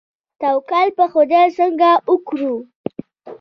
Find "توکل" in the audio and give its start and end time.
0.41-0.87